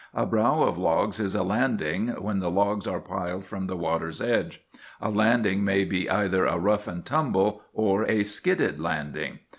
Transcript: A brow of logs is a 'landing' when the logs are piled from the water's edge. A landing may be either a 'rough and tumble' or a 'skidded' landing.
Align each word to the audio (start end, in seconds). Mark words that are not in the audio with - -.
A 0.15 0.25
brow 0.25 0.63
of 0.63 0.79
logs 0.79 1.19
is 1.19 1.35
a 1.35 1.43
'landing' 1.43 2.07
when 2.23 2.39
the 2.39 2.49
logs 2.49 2.87
are 2.87 2.99
piled 2.99 3.45
from 3.45 3.67
the 3.67 3.77
water's 3.77 4.19
edge. 4.19 4.63
A 4.99 5.11
landing 5.11 5.63
may 5.63 5.85
be 5.85 6.09
either 6.09 6.43
a 6.47 6.57
'rough 6.57 6.87
and 6.87 7.05
tumble' 7.05 7.61
or 7.71 8.09
a 8.09 8.23
'skidded' 8.23 8.79
landing. 8.79 9.41